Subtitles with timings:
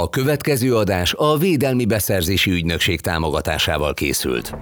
[0.00, 4.52] A következő adás a Védelmi Beszerzési Ügynökség támogatásával készült.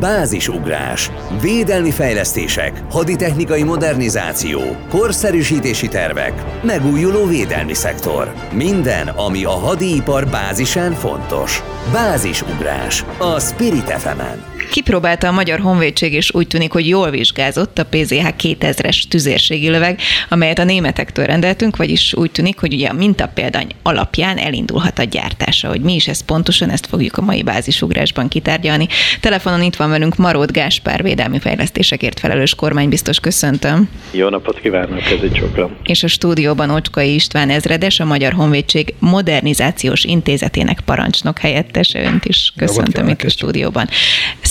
[0.00, 1.10] Bázisugrás,
[1.40, 8.32] védelmi fejlesztések, haditechnikai modernizáció, korszerűsítési tervek, megújuló védelmi szektor.
[8.52, 11.62] Minden, ami a hadipar bázisán fontos.
[11.92, 14.59] Bázisugrás a Spirit fm.
[14.70, 20.00] Kipróbálta a Magyar Honvédség, és úgy tűnik, hogy jól vizsgázott a PZH 2000-es tüzérségi löveg,
[20.28, 25.68] amelyet a németektől rendeltünk, vagyis úgy tűnik, hogy ugye a mintapéldány alapján elindulhat a gyártása.
[25.68, 28.86] Hogy mi is ez pontosan, ezt fogjuk a mai bázisugrásban kitárgyalni.
[29.20, 33.88] Telefonon itt van velünk Marót Gáspár, védelmi fejlesztésekért felelős kormánybiztos, köszöntöm.
[34.10, 35.70] Jó napot kívánok, ez egy csokra.
[35.84, 42.52] És a stúdióban Ocskai István ezredes, a Magyar Honvédség Modernizációs Intézetének parancsnok helyettese, önt is
[42.56, 43.88] köszöntöm itt a stúdióban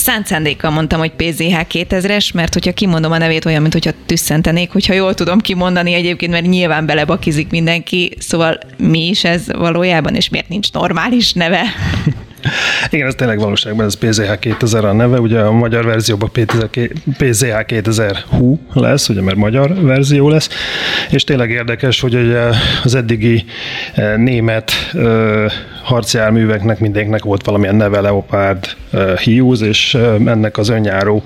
[0.09, 4.71] szánt szándékkal mondtam, hogy PZH 2000-es, mert hogyha kimondom a nevét, olyan, mint hogyha tüsszentenék,
[4.71, 10.29] hogyha jól tudom kimondani egyébként, mert nyilván belebakizik mindenki, szóval mi is ez valójában, és
[10.29, 11.61] miért nincs normális neve?
[12.89, 16.31] Igen, ez tényleg valóságban ez PZH 2000 a neve, ugye a magyar verzióban
[17.17, 20.49] PZH 2000 hú lesz, ugye mert magyar verzió lesz,
[21.09, 22.49] és tényleg érdekes, hogy ugye
[22.83, 23.45] az eddigi
[23.93, 25.51] eh, német eh,
[25.89, 28.75] harcjárműveknek mindenkinek volt valamilyen neve, Leopard,
[29.23, 29.93] Hughes, és
[30.25, 31.23] ennek az önjáró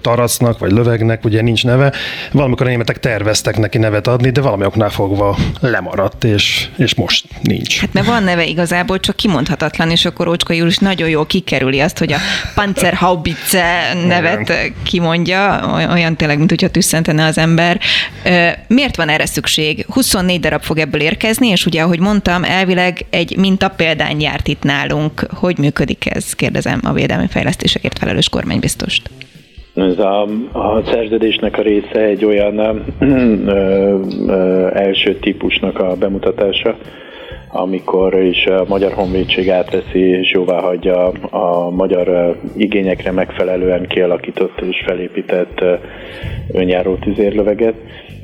[0.00, 1.92] taracnak, vagy lövegnek ugye nincs neve.
[2.32, 7.26] Valamikor a németek terveztek neki nevet adni, de valami oknál fogva lemaradt, és, és most
[7.42, 7.80] nincs.
[7.80, 11.98] Hát mert van neve igazából, csak kimondhatatlan, és akkor Ócska Július nagyon jól kikerüli azt,
[11.98, 12.18] hogy a
[12.54, 15.60] Panzerhaubitze nevet kimondja,
[15.92, 17.80] olyan tényleg, mint hogyha tüsszentene az ember.
[18.68, 19.86] Miért van erre szükség?
[19.88, 24.62] 24 darab fog ebből érkezni, és ugye, ahogy mondtam, elvileg egy minta példány járt itt
[24.62, 25.26] nálunk.
[25.34, 26.32] Hogy működik ez?
[26.32, 29.10] Kérdezem a védelmi fejlesztésekért felelős kormánybiztost.
[29.74, 36.76] Ez a, a szerződésnek a része egy olyan ö, ö, első típusnak a bemutatása,
[37.56, 44.82] amikor is a Magyar Honvédség átveszi és jóvá hagyja a magyar igényekre megfelelően kialakított és
[44.86, 45.64] felépített
[46.52, 47.74] önjáró tüzérlöveget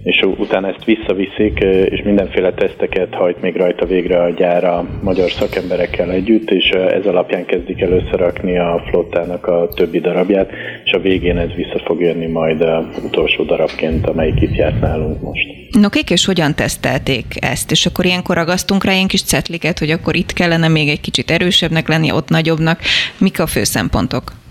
[0.02, 1.58] és utána ezt visszaviszik,
[1.90, 7.06] és mindenféle teszteket hajt még rajta végre a gyár a magyar szakemberekkel együtt, és ez
[7.06, 10.50] alapján kezdik el összerakni a flottának a többi darabját,
[10.84, 15.20] és a végén ez vissza fog jönni majd a utolsó darabként, amelyik itt járt nálunk
[15.20, 15.46] most.
[15.80, 17.70] No, kik és hogyan tesztelték ezt?
[17.70, 21.30] És akkor ilyenkor ragasztunk rá ilyen kis cetliket, hogy akkor itt kellene még egy kicsit
[21.30, 22.80] erősebbnek lenni, ott nagyobbnak.
[23.18, 24.41] Mik a fő szempontok?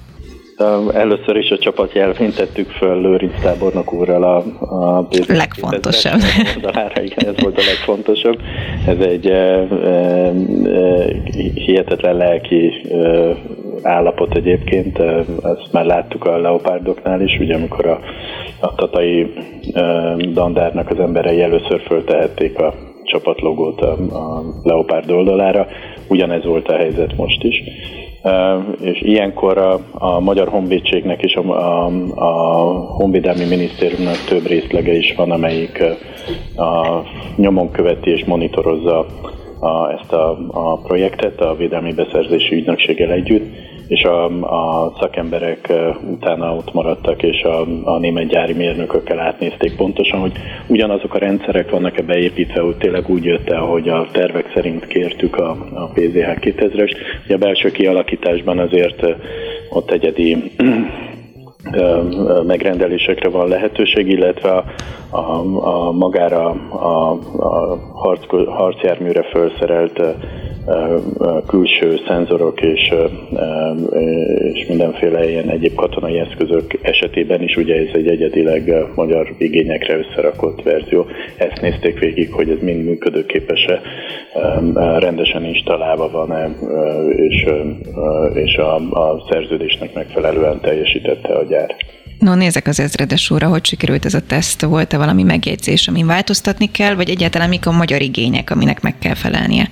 [0.93, 4.37] Először is a csapat jelvényt tettük föl Lőrinc tábornok úrral a,
[4.75, 6.21] a legfontosabb.
[6.55, 8.39] Oldalára, igen, ez volt a legfontosabb.
[8.87, 10.31] Ez egy e, e,
[11.53, 13.35] hihetetlen lelki e,
[13.81, 14.99] állapot egyébként,
[15.43, 17.99] ezt már láttuk a leopárdoknál is, ugye amikor a,
[18.59, 19.33] a tatai
[19.73, 22.73] e, dandárnak az emberei először föltehették a
[23.03, 25.67] csapatlogót a, a leopárd oldalára,
[26.07, 27.63] ugyanez volt a helyzet most is
[28.81, 32.31] és ilyenkor a, a Magyar Honvédségnek és a, a, a
[32.71, 35.83] Honvédelmi Minisztériumnak több részlege is van, amelyik
[36.55, 37.01] a,
[37.35, 39.05] nyomon követi és monitorozza
[39.59, 43.45] a, ezt a, a projektet a Védelmi Beszerzési Ügynökséggel együtt,
[43.91, 45.73] és a, a szakemberek
[46.11, 50.31] utána ott maradtak, és a, a német gyári mérnökökkel átnézték pontosan, hogy
[50.67, 55.37] ugyanazok a rendszerek vannak-e beépítve, hogy tényleg úgy jött el, hogy a tervek szerint kértük
[55.37, 56.95] a, a PZH 2000-est.
[57.25, 59.05] Ugye a belső kialakításban azért
[59.69, 60.37] ott egyedi
[62.47, 64.63] megrendelésekre van lehetőség, illetve a,
[65.17, 70.01] a, a magára a, a harc, harcjárműre felszerelt
[71.47, 72.93] külső szenzorok és,
[74.53, 80.63] és mindenféle ilyen egyéb katonai eszközök esetében is, ugye ez egy egyedileg magyar igényekre összerakott
[80.63, 81.05] verzió.
[81.37, 83.81] Ezt nézték végig, hogy ez mind működőképes-e,
[84.99, 86.49] rendesen installálva van-e,
[87.15, 87.45] és,
[88.33, 91.75] és a, a szerződésnek megfelelően teljesítette a gyár.
[92.21, 96.71] No, nézek az ezredes úrra, hogy sikerült ez a teszt, volt-e valami megjegyzés, amin változtatni
[96.71, 99.69] kell, vagy egyáltalán mik a magyar igények, aminek meg kell felelnie?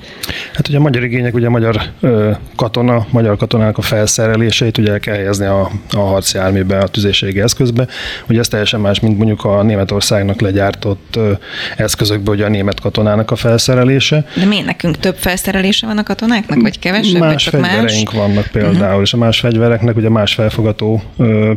[0.54, 4.92] Hát ugye a magyar igények, ugye a magyar ö, katona, magyar katonának a felszereléseit ugye
[4.92, 7.88] el kell helyezni a, a harcjárműbe, a tüzérségi eszközbe.
[8.30, 11.32] Ugye ez teljesen más, mint mondjuk a Németországnak legyártott ö,
[11.78, 14.26] eszközökbe, ugye a német katonának a felszerelése.
[14.36, 17.20] De miért nekünk több felszerelése van a katonáknak, vagy kevesebb?
[17.20, 18.22] Más csak fegyvereink más?
[18.22, 19.02] vannak például, uh-huh.
[19.02, 21.52] és a más fegyvereknek ugye más felfogató ö,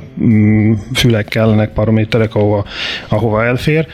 [0.94, 2.64] fülek kellenek, paraméterek, ahova,
[3.08, 3.86] ahova elfér,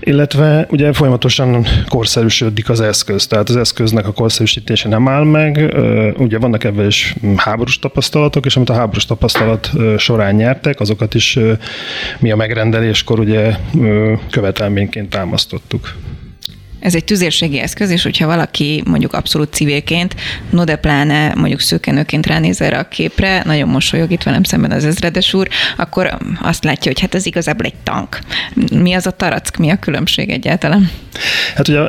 [0.00, 5.74] illetve ugye folyamatosan korszerűsödik az eszköz, tehát az eszköznek a korszerűsítése nem áll meg,
[6.18, 11.38] ugye vannak ebben is háborús tapasztalatok, és amit a háborús tapasztalat során nyertek, azokat is
[12.18, 13.56] mi a megrendeléskor ugye
[14.30, 15.94] követelményként támasztottuk.
[16.80, 20.14] Ez egy tüzérségi eszköz, és hogyha valaki mondjuk abszolút civilként,
[20.50, 24.84] no de pláne mondjuk szőkenőként ránéz erre a képre, nagyon mosolyog itt velem szemben az
[24.84, 28.18] ezredes úr, akkor azt látja, hogy hát ez igazából egy tank.
[28.72, 30.90] Mi az a tarack, mi a különbség egyáltalán?
[31.54, 31.80] Hát ugye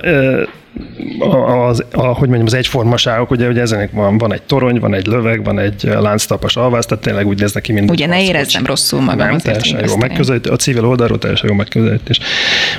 [1.68, 5.08] az, a, hogy mondjam, az egyformaságok, ugye, ugye ezenek van, van egy torony, van egy
[5.08, 9.02] löveg, van egy lánctapas alvász, tehát tényleg úgy néznek ki, mint Ugye ne érezzem rosszul
[9.02, 9.28] magam.
[9.28, 12.20] Nem, teljesen jó megközelítés, a civil oldalról teljesen jó megközelítés.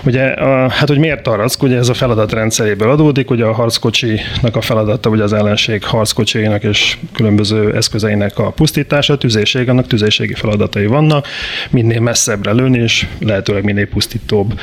[0.04, 4.56] Ugye, a, hát hogy miért tarack, ugye ez a feladat rendszeréből adódik, ugye a harckocsinak
[4.56, 10.34] a feladata, ugye az ellenség harckocsiainak és különböző eszközeinek a pusztítása, a tüzérség, annak tüzérségi
[10.34, 11.26] feladatai vannak,
[11.70, 14.60] minél messzebbre lőni, és lehetőleg minél pusztítóbb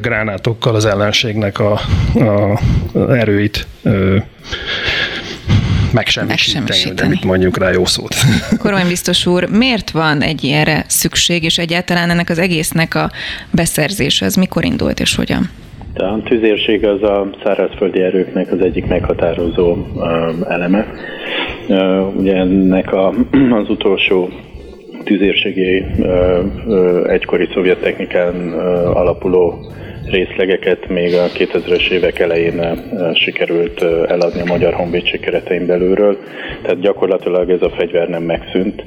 [0.00, 1.72] gránátokkal az ellenségnek a,
[2.14, 2.60] a
[3.08, 3.66] erőit
[5.92, 8.14] megsemmisíteni, de mit mondjuk rá jó szót.
[8.62, 13.10] Kormánybiztos úr, miért van egy ilyenre szükség, és egyáltalán ennek az egésznek a
[13.50, 15.50] beszerzése, az mikor indult és hogyan?
[15.94, 19.76] A tüzérség az a szárazföldi erőknek az egyik meghatározó
[20.48, 20.86] eleme.
[22.16, 23.14] Ugye ennek a,
[23.60, 24.30] az utolsó
[25.04, 25.84] tüzérségi
[27.06, 28.52] egykori szovjet technikán
[28.94, 29.58] alapuló
[30.10, 32.74] részlegeket még a 2000-es évek elején eh,
[33.14, 36.16] sikerült eh, eladni a Magyar Honvédség keretein belülről,
[36.62, 38.84] tehát gyakorlatilag ez a fegyver nem megszűnt.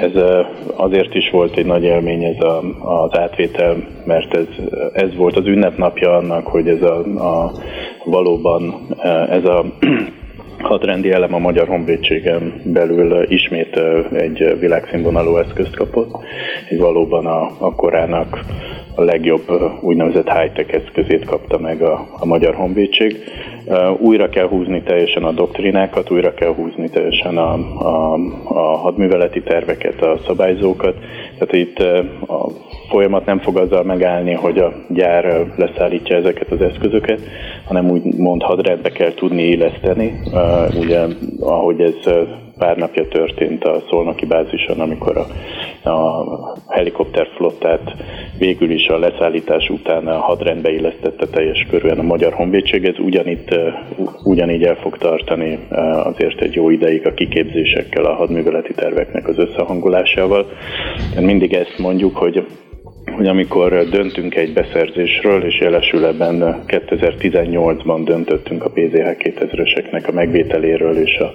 [0.00, 0.46] Ez eh,
[0.76, 2.62] azért is volt egy nagy élmény ez a,
[3.02, 4.46] az átvétel, mert ez,
[4.92, 7.52] ez volt az ünnepnapja annak, hogy ez a, a
[8.04, 8.88] valóban
[9.30, 9.64] ez a
[10.58, 13.80] hadrendi elem a Magyar Honvédségen belül ismét
[14.12, 16.10] egy világszínvonalú eszközt kapott,
[16.68, 18.44] egy valóban a, a korának
[19.00, 19.42] a legjobb
[19.80, 23.16] úgynevezett high-tech eszközét kapta meg a, a Magyar Honvédség.
[23.98, 30.02] Újra kell húzni teljesen a doktrinákat, újra kell húzni teljesen a, a, a hadműveleti terveket,
[30.02, 30.94] a szabályzókat.
[31.38, 31.78] Tehát itt
[32.28, 32.48] a
[32.88, 37.20] folyamat nem fog azzal megállni, hogy a gyár leszállítja ezeket az eszközöket,
[37.64, 40.20] hanem úgy mond hadrendbe kell tudni éleszteni.
[40.80, 41.00] Ugye,
[41.40, 42.12] ahogy ez
[42.60, 45.26] pár napja történt a Szolnoki bázison, amikor a,
[45.88, 46.24] a
[46.68, 47.94] helikopterflottát
[48.38, 52.84] végül is a leszállítás után a hadrendbe illesztette teljes körülön a Magyar Honvédség.
[52.84, 53.54] Ez ugyanitt,
[54.24, 55.58] ugyanígy el fog tartani
[56.04, 60.46] azért egy jó ideig a kiképzésekkel, a hadműveleti terveknek az összehangolásával.
[61.20, 62.44] Mindig ezt mondjuk, hogy
[63.16, 70.96] hogy amikor döntünk egy beszerzésről, és jelesül ebben 2018-ban döntöttünk a PZH 2000-eseknek a megvételéről,
[70.96, 71.30] és a,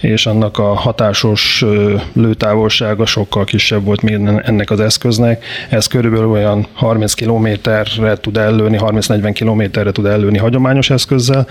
[0.00, 1.64] és annak a hatásos
[2.12, 5.44] lőtávolsága sokkal kisebb volt, mint ennek az eszköznek.
[5.68, 11.46] Ez körülbelül olyan 30 kilométerre tud tud ellőni, 30-40 kilométerre tud ellőni hagyományos eszközzel,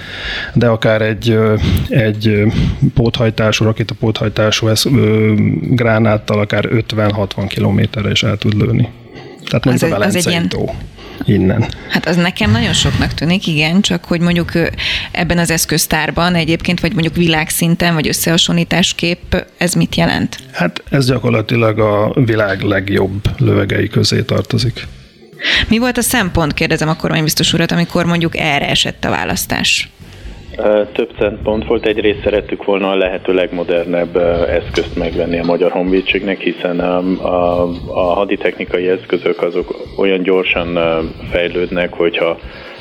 [0.53, 1.39] de akár egy,
[1.89, 2.43] egy
[2.93, 4.85] póthajtású, rakétapóthajtású esz,
[5.61, 8.89] gránáttal akár 50-60 kilométerre is el tud lőni.
[9.45, 10.49] Tehát mondjuk az a egy ilyen...
[10.49, 10.69] tó
[11.25, 11.65] innen.
[11.89, 14.51] Hát az nekem nagyon soknak tűnik, igen, csak hogy mondjuk
[15.11, 20.37] ebben az eszköztárban egyébként, vagy mondjuk világszinten, vagy összehasonlításképp ez mit jelent?
[20.51, 24.87] Hát ez gyakorlatilag a világ legjobb lövegei közé tartozik.
[25.69, 29.89] Mi volt a szempont, kérdezem a kormánybiztos urat, amikor mondjuk erre esett a választás?
[30.93, 31.85] Több szempont volt.
[31.85, 34.15] Egyrészt szerettük volna a lehető legmodernebb
[34.49, 40.79] eszközt megvenni a Magyar Honvédségnek, hiszen a, a, a haditechnikai eszközök azok olyan gyorsan
[41.31, 42.37] fejlődnek, hogyha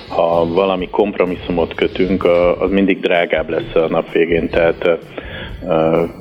[0.09, 2.25] ha valami kompromisszumot kötünk,
[2.59, 4.49] az mindig drágább lesz a nap végén.
[4.49, 4.99] Tehát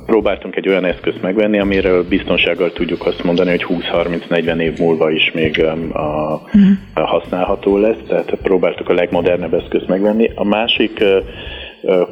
[0.06, 5.32] próbáltunk egy olyan eszközt megvenni, amiről biztonsággal tudjuk azt mondani, hogy 20-30-40 év múlva is
[5.34, 6.32] még a,
[6.94, 10.32] a használható lesz, tehát próbáltuk a legmodernebb eszközt megvenni.
[10.36, 11.04] A másik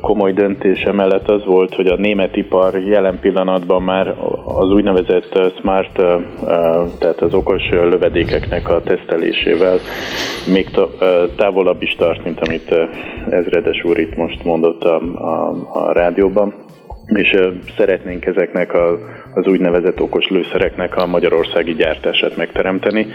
[0.02, 6.02] komoly döntés emellett az volt, hogy a német ipar jelen pillanatban már az úgynevezett smart,
[7.00, 9.78] tehát az okos lövedékeknek a tesztelésével
[10.54, 10.70] még
[11.36, 12.76] távolabb is tart, mint amit
[13.30, 16.54] ezredes úr itt most mondott a, a, a rádióban
[17.14, 17.38] és
[17.78, 19.00] szeretnénk ezeknek a,
[19.34, 23.08] az úgynevezett okos lőszereknek a magyarországi gyártását megteremteni.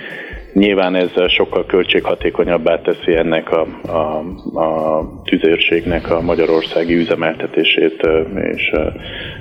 [0.53, 4.19] Nyilván ez sokkal költséghatékonyabbá teszi ennek a, a,
[4.61, 8.73] a tüzérségnek a magyarországi üzemeltetését és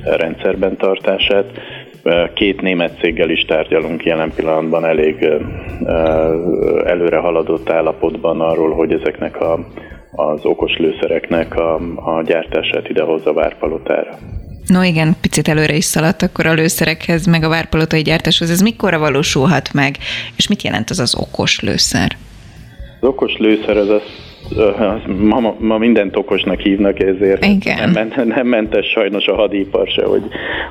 [0.04, 1.46] rendszerben tartását.
[2.34, 5.28] Két német céggel is tárgyalunk jelen pillanatban elég
[6.86, 9.60] előre haladott állapotban arról, hogy ezeknek a,
[10.12, 14.18] az okos lőszereknek a, a gyártását idehozza Várpalotára.
[14.68, 18.50] No igen, picit előre is szaladt akkor a lőszerekhez, meg a várpalotai gyártáshoz.
[18.50, 19.98] Ez mikorra valósulhat meg,
[20.36, 22.18] és mit jelent az az okos lőszer?
[23.00, 24.33] Az okos lőszer az azt
[25.20, 27.90] ma, ma mindent okosnak hívnak, ezért Igen.
[27.90, 30.22] Nem, nem mentes sajnos a hadipar se, hogy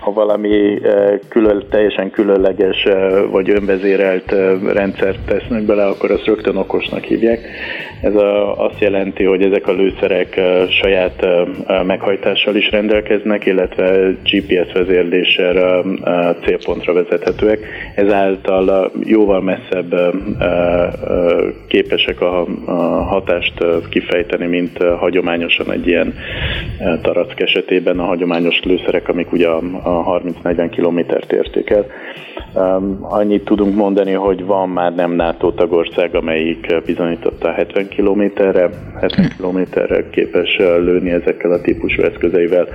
[0.01, 0.81] ha valami
[1.29, 2.87] külön, teljesen különleges
[3.31, 4.35] vagy önvezérelt
[4.73, 7.41] rendszert tesznek bele, akkor azt rögtön okosnak hívják.
[8.03, 11.27] Ez a, azt jelenti, hogy ezek a lőszerek saját
[11.87, 15.85] meghajtással is rendelkeznek, illetve GPS vezérléssel
[16.45, 17.59] célpontra vezethetőek.
[17.95, 19.95] Ezáltal jóval messzebb
[21.69, 22.47] képesek a
[23.09, 26.15] hatást kifejteni, mint hagyományosan egy ilyen
[27.03, 31.87] tarack esetében a hagyományos lőszerek, amik ugye a 30-40 kilométert érték el.
[33.01, 40.11] Annyit tudunk mondani, hogy van már nem NATO tagország, amelyik bizonyította 70 kilométerre, 70 kilométerre
[40.11, 42.69] képes lőni ezekkel a típusú eszközeivel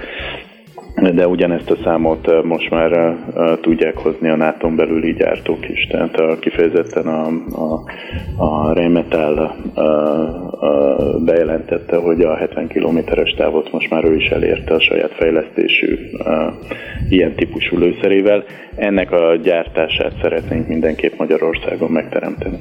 [1.01, 3.15] de ugyanezt a számot most már
[3.61, 5.87] tudják hozni a nato belüli gyártók is.
[5.87, 7.83] Tehát kifejezetten a, a,
[8.37, 9.51] a Rheinmetall
[11.25, 15.97] bejelentette, hogy a 70 kilométeres távot most már ő is elérte a saját fejlesztésű
[17.09, 18.43] ilyen típusú lőszerével.
[18.75, 22.57] Ennek a gyártását szeretnénk mindenképp Magyarországon megteremteni.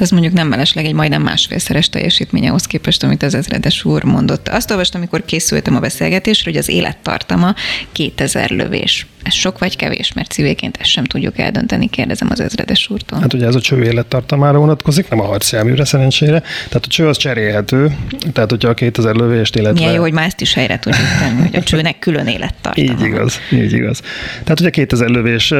[0.00, 4.48] Ez mondjuk nem mellesleg egy majdnem másfélszeres teljesítmény ahhoz képest, amit az ezredes úr mondott.
[4.48, 7.54] Azt olvastam, amikor készültem a beszélgetésre, hogy az élettartama
[7.92, 9.06] 2000 lövés.
[9.22, 13.20] Ez sok vagy kevés, mert civilként ezt sem tudjuk eldönteni, kérdezem az ezredes úrtól.
[13.20, 16.40] Hát ugye ez a cső élettartamára vonatkozik, nem a harcjárműre szerencsére.
[16.40, 17.96] Tehát a cső az cserélhető,
[18.32, 19.78] tehát hogyha a 2000 lövést, illetve...
[19.78, 22.88] Milyen jó, hogy már ezt is helyre tudjuk tenni, hogy a csőnek külön élettartama.
[22.92, 24.00] Így igaz, így igaz.
[24.44, 25.52] Tehát ugye 2000 lövés,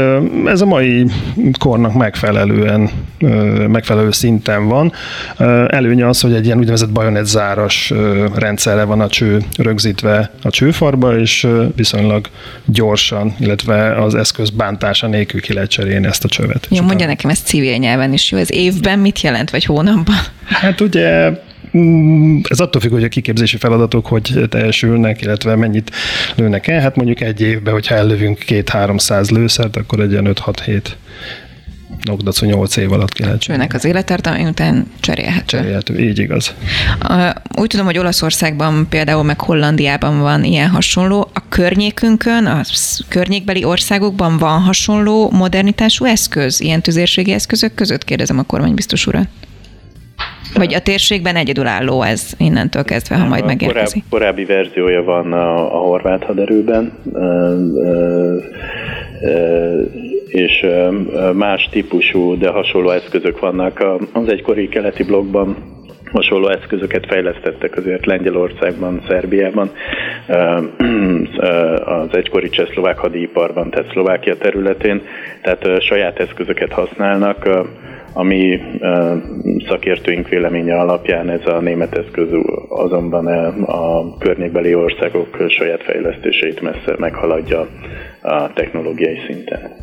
[0.47, 1.07] ez a mai
[1.59, 2.91] kornak megfelelően,
[3.69, 4.93] megfelelő szinten van.
[5.69, 7.93] Előnye az, hogy egy ilyen úgynevezett bajonetzáras
[8.35, 11.47] rendszerre van a cső rögzítve a csőfarba, és
[11.77, 12.27] viszonylag
[12.65, 16.67] gyorsan, illetve az eszköz bántása nélkül ki lehet cserélni ezt a csövet.
[16.71, 18.39] Jó, mondja nekem ezt civil nyelven is jó.
[18.39, 20.15] Ez évben mit jelent, vagy hónapban?
[20.45, 21.31] Hát ugye
[21.77, 25.91] mm, ez attól függ, hogy a kiképzési feladatok hogy teljesülnek, illetve mennyit
[26.35, 26.81] lőnek el.
[26.81, 30.83] Hát mondjuk egy évben, hogyha ellövünk két-háromszáz lőszert, akkor egy ilyen 5-6-7
[32.05, 35.57] Nogdacu 8 év alatt ki lehet Csőnek az élettartalma, után cserélhető.
[35.59, 36.55] Cserélhető, így igaz.
[37.59, 41.31] Úgy tudom, hogy Olaszországban például, meg Hollandiában van ilyen hasonló.
[41.35, 42.61] A környékünkön, a
[43.09, 48.05] környékbeli országokban van hasonló modernitású eszköz, ilyen tüzérségi eszközök között?
[48.05, 49.29] Kérdezem a kormánybiztos urat.
[50.55, 54.05] Vagy a térségben egyedülálló ez innentől kezdve, ha majd megérkezik?
[54.11, 56.93] Korábbi, korábbi verziója van a, a horvát haderőben,
[60.31, 60.67] és
[61.35, 63.85] más típusú, de hasonló eszközök vannak.
[64.13, 65.57] Az egykori keleti blokkban
[66.13, 69.71] hasonló eszközöket fejlesztettek azért Lengyelországban, Szerbiában,
[71.85, 75.03] az egykori csehszlovák hadiiparban, tehát Szlovákia területén,
[75.43, 77.49] tehát saját eszközöket használnak,
[78.13, 78.61] ami
[79.69, 82.29] szakértőink véleménye alapján ez a német eszköz
[82.69, 83.27] azonban
[83.65, 87.67] a környékbeli országok saját fejlesztéseit messze meghaladja
[88.21, 89.77] a technológiai szinten.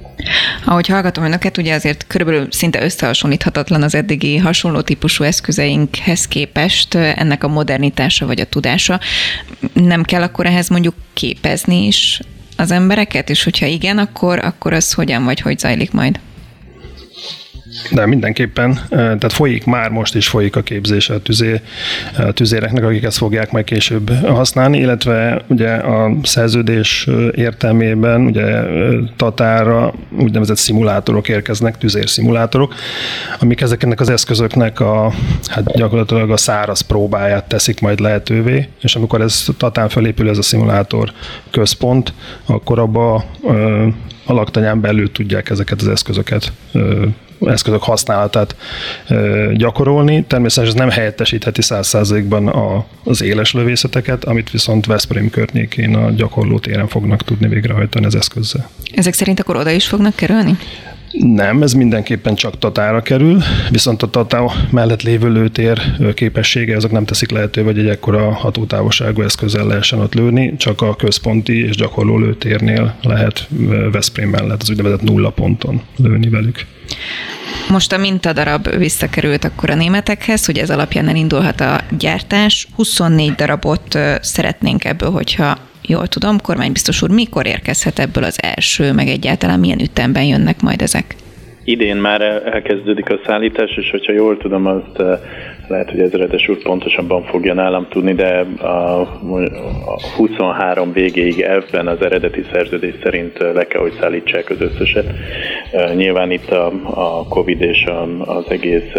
[0.65, 7.43] Ahogy hallgatom önöket, ugye azért körülbelül szinte összehasonlíthatatlan az eddigi hasonló típusú eszközeinkhez képest ennek
[7.43, 8.99] a modernitása vagy a tudása.
[9.73, 12.21] Nem kell akkor ehhez mondjuk képezni is
[12.57, 16.19] az embereket, és hogyha igen, akkor, akkor az hogyan vagy hogy zajlik majd?
[17.91, 21.61] De mindenképpen, tehát folyik már most is folyik a képzés a, tüzé,
[22.17, 28.63] a tüzéreknek, akik ezt fogják majd később használni, illetve ugye a szerződés értelmében ugye
[29.15, 32.73] Tatára úgynevezett szimulátorok érkeznek, tüzérszimulátorok,
[33.39, 35.13] amik ezeknek az eszközöknek a,
[35.47, 40.41] hát gyakorlatilag a száraz próbáját teszik majd lehetővé, és amikor ez Tatán felépül ez a
[40.41, 41.11] szimulátor
[41.51, 42.13] központ,
[42.45, 43.25] akkor abba
[44.25, 46.51] a laktanyán belül tudják ezeket az eszközöket
[47.45, 48.55] eszközök használatát
[49.53, 50.23] gyakorolni.
[50.23, 52.53] Természetesen ez nem helyettesítheti száz százalékban
[53.03, 58.69] az éles lövészeteket, amit viszont Veszprém környékén a gyakorló téren fognak tudni végrehajtani az eszközzel.
[58.93, 60.57] Ezek szerint akkor oda is fognak kerülni?
[61.11, 65.81] Nem, ez mindenképpen csak Tatára kerül, viszont a Tatá mellett lévő lőtér
[66.13, 70.95] képessége azok nem teszik lehetővé, hogy egy ekkora hatótávolságú eszközzel lehessen ott lőni, csak a
[70.95, 73.47] központi és gyakorló lőtérnél lehet
[73.91, 76.65] Veszprém mellett az úgynevezett nulla ponton lőni velük.
[77.69, 82.67] Most a mintadarab visszakerült akkor a németekhez, hogy ez alapján elindulhat a gyártás.
[82.75, 89.07] 24 darabot szeretnénk ebből, hogyha jól tudom, kormánybiztos úr, mikor érkezhet ebből az első, meg
[89.07, 91.15] egyáltalán milyen ütemben jönnek majd ezek?
[91.69, 95.19] Idén már elkezdődik a szállítás, és hogyha jól tudom, azt eh,
[95.67, 99.01] lehet, hogy ezredes úr pontosabban fogja nálam tudni, de a,
[99.85, 105.05] a 23 végéig elvben az eredeti szerződés szerint eh, le kell, hogy szállítsák az összeset.
[105.71, 107.85] Eh, nyilván itt a, a Covid és
[108.25, 108.91] az egész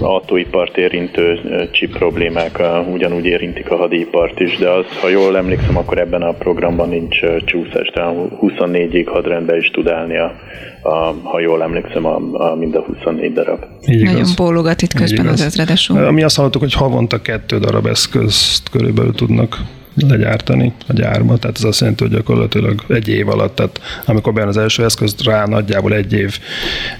[0.00, 1.40] autóipart érintő
[1.72, 2.62] chip problémák
[2.92, 7.20] ugyanúgy érintik a hadipart is, de az, ha jól emlékszem, akkor ebben a programban nincs
[7.44, 10.34] csúszás, tehát 24-ig hadrendbe is tud állni a,
[10.82, 13.64] a, ha jól emlékszem, a, a mind a 24 darab.
[13.86, 16.10] Így Nagyon bólogat itt közben az ezredes úr.
[16.10, 19.58] Mi azt hallottuk, hogy havonta kettő darab eszközt körülbelül tudnak
[19.96, 24.48] legyártani a gyárba, tehát ez azt jelenti, hogy gyakorlatilag egy év alatt, tehát amikor bejön
[24.48, 26.38] az első eszköz, rá nagyjából egy év,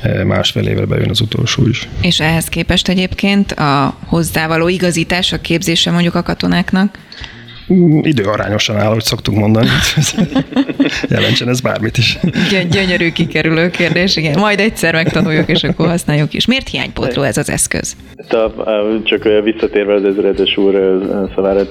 [0.00, 1.88] eh, másfél évre bejön az utolsó is.
[2.00, 6.98] És ehhez képest egyébként a hozzávaló igazítás, a képzése mondjuk a katonáknak?
[8.02, 9.68] Időarányosan áll, hogy szoktuk mondani.
[11.08, 12.18] Jelentsen ez bármit is.
[12.22, 14.38] Gy- gyönyörű kikerülő kérdés, igen.
[14.38, 16.46] Majd egyszer megtanuljuk, és akkor használjuk is.
[16.46, 17.96] Miért hiánypótló ez az eszköz?
[19.04, 21.00] Csak visszatérve az ezredes úr
[21.34, 21.62] szavára,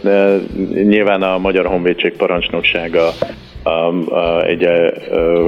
[0.74, 3.14] nyilván a Magyar Honvédség parancsnoksága
[4.46, 4.64] egy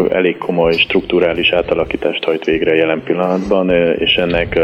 [0.09, 4.59] elég komoly strukturális átalakítást hajt végre jelen pillanatban, és ennek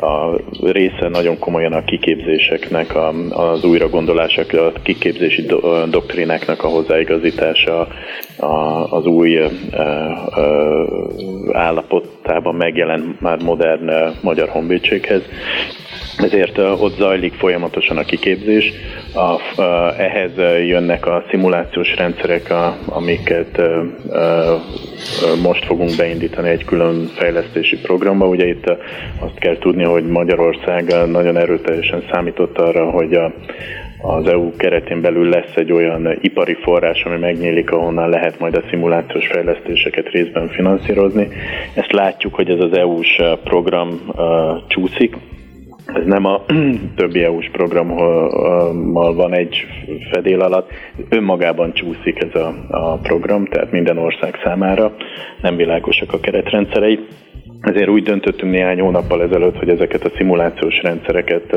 [0.00, 2.96] a része nagyon komolyan a kiképzéseknek,
[3.30, 5.46] az újragondolások, a kiképzési
[5.90, 7.88] doktrináknak a hozzáigazítása,
[8.90, 9.40] az új
[11.52, 13.90] állapotában megjelent már modern
[14.22, 15.22] magyar honvédséghez
[16.22, 18.72] ezért ott zajlik folyamatosan a kiképzés.
[19.14, 24.60] A, a, ehhez jönnek a szimulációs rendszerek, a, amiket a, a,
[25.42, 28.26] most fogunk beindítani egy külön fejlesztési programba.
[28.26, 28.66] Ugye itt
[29.18, 33.32] azt kell tudni, hogy Magyarország nagyon erőteljesen számított arra, hogy a,
[34.02, 38.62] az EU keretén belül lesz egy olyan ipari forrás, ami megnyílik, ahonnan lehet majd a
[38.68, 41.28] szimulációs fejlesztéseket részben finanszírozni.
[41.74, 44.24] Ezt látjuk, hogy ez az EU-s program uh,
[44.66, 45.16] csúszik,
[45.86, 46.44] ez nem a
[46.96, 49.66] többi EU-s programmal van egy
[50.10, 50.70] fedél alatt,
[51.08, 54.94] önmagában csúszik ez a, a program, tehát minden ország számára
[55.42, 56.98] nem világosak a keretrendszerei.
[57.60, 61.52] Ezért úgy döntöttünk néhány hónappal ezelőtt, hogy ezeket a szimulációs rendszereket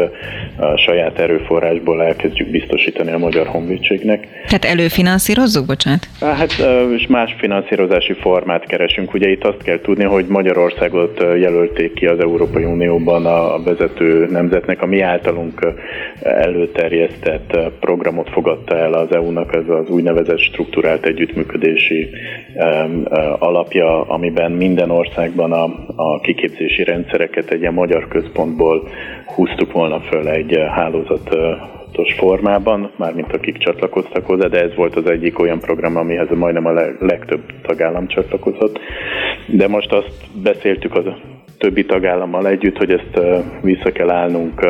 [0.58, 4.28] a saját erőforrásból elkezdjük biztosítani a Magyar Honvédségnek.
[4.46, 6.08] Tehát előfinanszírozzuk, bocsánat?
[6.20, 6.52] Hát,
[6.96, 9.14] és más finanszírozási formát keresünk.
[9.14, 14.82] Ugye itt azt kell tudni, hogy Magyarországot jelölték ki az Európai Unióban a vezető nemzetnek,
[14.82, 15.68] a mi általunk
[16.22, 22.10] előterjesztett programot fogadta el az EU-nak, ez az úgynevezett strukturált együttműködési
[23.40, 28.88] alapja, amiben minden országban a, a kiképzési rendszereket egy ilyen magyar központból
[29.36, 35.40] húztuk volna föl egy hálózatos formában, mármint akik csatlakoztak hozzá, de ez volt az egyik
[35.40, 38.80] olyan program, amihez majdnem a legtöbb tagállam csatlakozott.
[39.48, 41.06] De most azt beszéltük az
[41.64, 43.20] többi tagállammal együtt, hogy ezt
[43.62, 44.68] vissza kell állnunk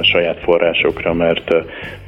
[0.00, 1.54] saját forrásokra, mert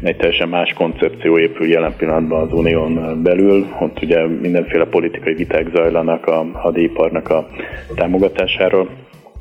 [0.02, 3.66] egy teljesen más koncepció épül jelen pillanatban az unión belül.
[3.80, 7.48] Ott ugye mindenféle politikai viták zajlanak a hadiparnak a
[7.94, 8.88] támogatásáról.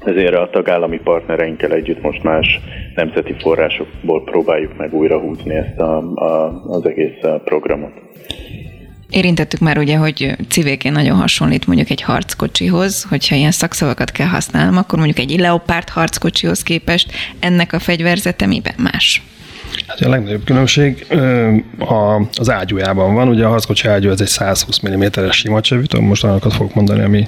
[0.05, 2.59] Ezért a tagállami partnereinkkel együtt most más
[2.95, 7.91] nemzeti forrásokból próbáljuk meg újra húzni ezt a, a, az egész programot.
[9.09, 14.77] Érintettük már ugye, hogy civilként nagyon hasonlít mondjuk egy harckocsihoz, hogyha ilyen szakszavakat kell használnom,
[14.77, 19.21] akkor mondjuk egy leopárt harckocsihoz képest ennek a fegyverzete miben más?
[19.87, 21.05] Hát a legnagyobb különbség
[22.37, 26.53] az ágyújában van, ugye a harckocsi ágyú ez egy 120 mm-es sima csövű, most olyanokat
[26.53, 27.23] fogok mondani, ami...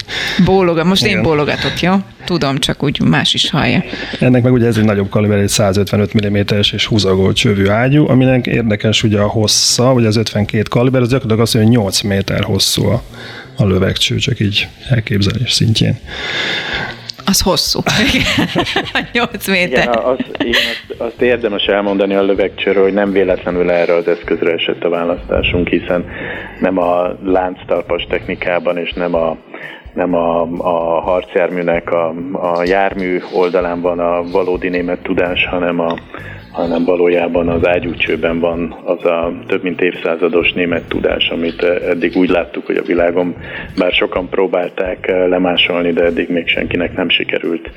[0.45, 1.17] Bóloga, most Igen.
[1.17, 1.93] én bólogatok, jó?
[2.25, 3.83] Tudom, csak úgy más is hallja.
[4.19, 8.45] Ennek meg ugye ez egy nagyobb kaliber, egy 155 mm-es és húzagó csövű ágyú, aminek
[8.45, 12.85] érdekes ugye a hossza, vagy az 52 kaliber, az gyakorlatilag azt, hogy 8 méter hosszú
[12.85, 13.03] a,
[13.55, 15.99] a lövegcső, csak így elképzelés szintjén
[17.29, 17.79] az hosszú.
[19.13, 19.83] 8 méter.
[19.83, 24.51] Igen, az, igen azt, azt érdemes elmondani a lövegcsőről, hogy nem véletlenül erre az eszközre
[24.51, 26.05] esett a választásunk, hiszen
[26.59, 29.37] nem a lánctalpas technikában és nem a
[29.93, 35.97] nem a, a harcjárműnek a, a jármű oldalán van a valódi német tudás, hanem a,
[36.51, 42.29] hanem valójában az ágyúcsőben van az a több mint évszázados német tudás, amit eddig úgy
[42.29, 43.35] láttuk, hogy a világon
[43.77, 47.69] bár sokan próbálták lemásolni, de eddig még senkinek nem sikerült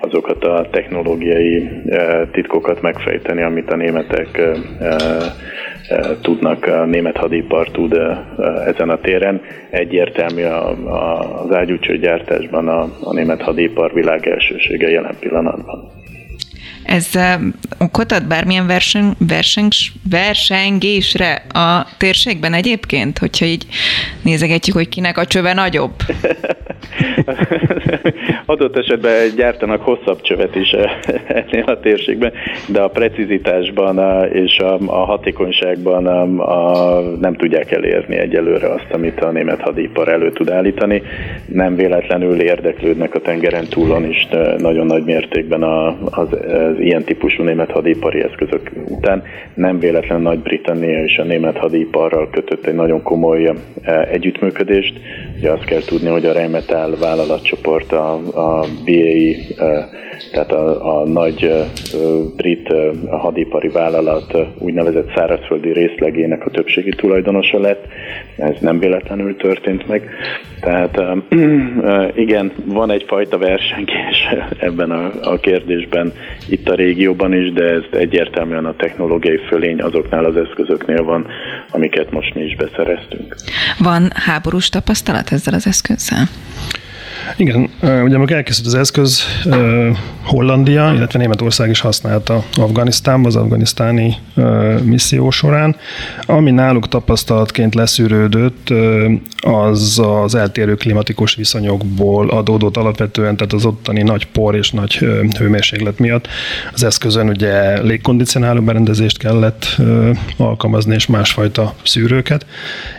[0.00, 7.70] azokat a technológiai eh, titkokat megfejteni, amit a németek eh, eh, tudnak, a német hadipar
[7.70, 7.98] tud
[8.66, 9.40] ezen a téren.
[9.70, 16.03] Egyértelmű az ágyúcsőgyártásban a, a német hadipar világ elsősége jelen pillanatban.
[16.84, 17.08] Ez
[17.78, 19.68] okot ad bármilyen verseny, verseny,
[20.10, 23.66] versengésre a térségben egyébként, hogyha így
[24.22, 25.94] nézegetjük, hogy kinek a csöve nagyobb?
[28.46, 30.70] Adott esetben gyártanak hosszabb csövet is
[31.40, 32.32] ennél a térségben,
[32.68, 36.06] de a precizitásban és a, hatékonyságban
[36.38, 41.02] a, nem tudják elérni egyelőre azt, amit a német hadipar elő tud állítani.
[41.46, 45.62] Nem véletlenül érdeklődnek a tengeren túlon is nagyon nagy mértékben
[46.10, 46.28] az
[46.78, 49.22] ilyen típusú német hadipari eszközök után.
[49.54, 53.52] Nem véletlen Nagy-Britannia és a német hadiparral kötött egy nagyon komoly
[54.10, 55.00] együttműködést.
[55.38, 59.34] Ugye azt kell tudni, hogy a Rheinmetall vállalatcsoport, a, a BAE,
[60.32, 61.52] tehát a, a nagy
[62.36, 62.72] brit
[63.10, 67.86] hadipari vállalat úgynevezett szárazföldi részlegének a többségi tulajdonosa lett.
[68.36, 70.10] Ez nem véletlenül történt meg.
[70.60, 71.00] Tehát
[72.24, 74.28] igen, van egyfajta versengés
[74.58, 76.12] ebben a, a kérdésben
[76.48, 81.26] itt a régióban is, de ez egyértelműen a technológiai fölény azoknál az eszközöknél van,
[81.70, 83.34] amiket most mi is beszereztünk.
[83.78, 86.24] Van háborús tapasztalat ezzel az eszközzel?
[87.36, 89.22] Igen, ugye amikor elkészült az eszköz,
[90.22, 94.16] Hollandia, illetve Németország is használta Afganisztánban, az afganisztáni
[94.82, 95.76] misszió során.
[96.26, 98.72] Ami náluk tapasztalatként leszűrődött,
[99.36, 104.94] az az eltérő klimatikus viszonyokból adódott alapvetően, tehát az ottani nagy por és nagy
[105.38, 106.28] hőmérséklet miatt
[106.72, 109.76] az eszközön ugye légkondicionáló berendezést kellett
[110.36, 112.46] alkalmazni, és másfajta szűrőket,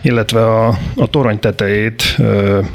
[0.02, 2.16] illetve a, a torony tetejét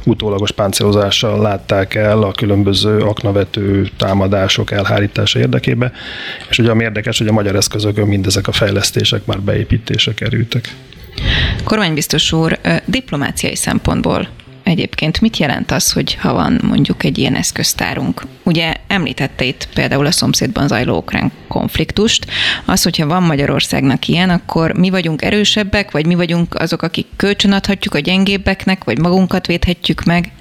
[0.05, 5.91] utólagos páncélozással látták el a különböző aknavető támadások elhárítása érdekében,
[6.49, 10.75] és ugye ami érdekes, hogy a magyar eszközökön mindezek a fejlesztések már beépítése kerültek.
[11.63, 14.27] Kormánybiztos úr, diplomáciai szempontból
[14.63, 18.21] egyébként mit jelent az, hogy ha van mondjuk egy ilyen eszköztárunk?
[18.43, 22.25] Ugye említette itt például a szomszédban zajló ukrán konfliktust.
[22.65, 27.93] Az, hogyha van Magyarországnak ilyen, akkor mi vagyunk erősebbek, vagy mi vagyunk azok, akik kölcsönadhatjuk
[27.93, 30.31] a gyengébbeknek, vagy magunkat védhetjük meg?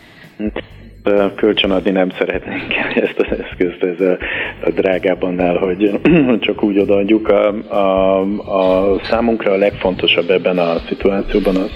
[1.34, 4.18] Kölcsönadni nem szeretnénk ezt az eszközt, ez a,
[4.64, 6.00] a drágább annál, hogy
[6.40, 7.28] csak úgy odaadjuk.
[7.28, 8.20] A, a,
[8.58, 11.70] a számunkra a legfontosabb ebben a szituációban az,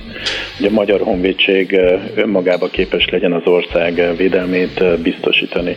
[0.56, 1.80] hogy a Magyar Honvédség
[2.16, 5.76] önmagába képes legyen az ország védelmét biztosítani.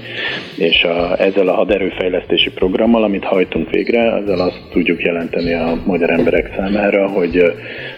[0.57, 6.09] És a, ezzel a haderőfejlesztési programmal, amit hajtunk végre, ezzel azt tudjuk jelenteni a magyar
[6.09, 7.53] emberek számára, hogy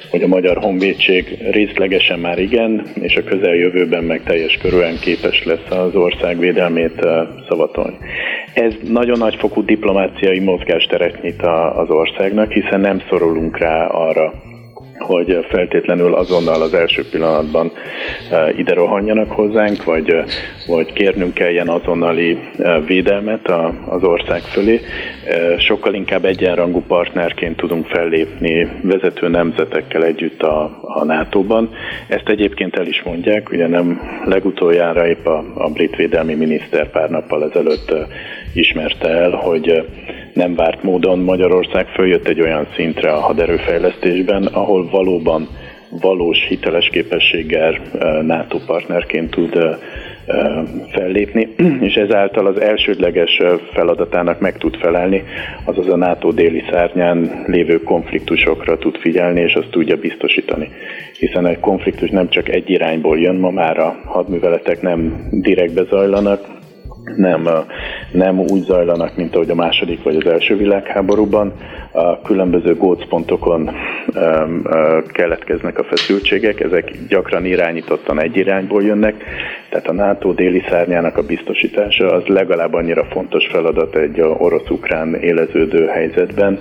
[0.10, 5.70] hogy a Magyar Honvédség részlegesen már igen, és a közeljövőben meg teljes körülön képes lesz
[5.70, 7.08] az ország védelmét
[7.48, 7.98] szavatolni.
[8.54, 11.42] Ez nagyon nagyfokú diplomáciai mozgásteret nyit
[11.76, 14.34] az országnak, hiszen nem szorulunk rá arra,
[15.00, 17.72] hogy feltétlenül azonnal az első pillanatban
[18.32, 20.26] e, ide rohanjanak hozzánk, vagy, e,
[20.68, 23.52] vagy kérnünk kelljen azonnali e, védelmet
[23.86, 24.80] az ország fölé.
[25.58, 31.70] Sokkal inkább egyenrangú partnerként tudunk fellépni vezető nemzetekkel együtt a, a NATO-ban.
[32.08, 37.10] Ezt egyébként el is mondják, ugye nem legutoljára épp a, a brit védelmi miniszter pár
[37.10, 37.94] nappal ezelőtt
[38.54, 39.86] ismerte el, hogy
[40.34, 45.48] nem várt módon Magyarország följött egy olyan szintre a haderőfejlesztésben, ahol valóban
[45.90, 47.78] valós hiteles képességgel
[48.22, 49.78] NATO partnerként tud
[50.92, 51.48] fellépni,
[51.88, 53.42] és ezáltal az elsődleges
[53.74, 55.24] feladatának meg tud felelni,
[55.66, 60.70] azaz a NATO déli szárnyán lévő konfliktusokra tud figyelni, és azt tudja biztosítani.
[61.20, 66.59] Hiszen egy konfliktus nem csak egy irányból jön, ma már a hadműveletek nem direktbe zajlanak,
[67.16, 67.50] nem,
[68.12, 71.54] nem úgy zajlanak, mint ahogy a második vagy az első világháborúban.
[71.92, 73.72] A különböző gócpontokon
[75.12, 79.24] keletkeznek a feszültségek, ezek gyakran irányítottan egy irányból jönnek,
[79.70, 85.86] tehát a NATO déli szárnyának a biztosítása az legalább annyira fontos feladat egy orosz-ukrán éleződő
[85.86, 86.60] helyzetben,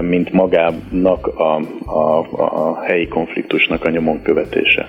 [0.00, 4.88] mint magának a, a, a helyi konfliktusnak a nyomon követése.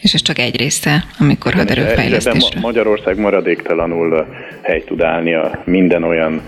[0.00, 2.60] És ez csak egy része, amikor haderőfejlesztésre.
[2.60, 4.26] Magyarország maradéktalanul
[4.62, 6.40] hely tud állni a minden olyan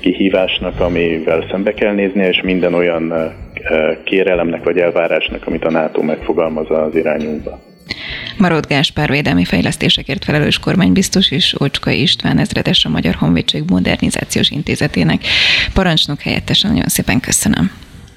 [0.00, 3.34] kihívásnak, amivel szembe kell néznie, és minden olyan
[4.04, 7.60] kérelemnek vagy elvárásnak, amit a NATO megfogalmaz az irányunkba.
[8.36, 15.24] Marott Gáspár védelmi fejlesztésekért felelős kormánybiztos és Ocska István ezredes a Magyar Honvédség Modernizációs Intézetének
[15.72, 16.70] parancsnok helyettesen.
[16.70, 17.70] Nagyon szépen köszönöm.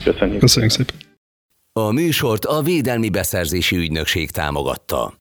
[0.04, 0.40] Köszönjük.
[0.40, 0.96] Köszönjük szépen.
[1.74, 5.21] A műsort a Védelmi Beszerzési Ügynökség támogatta.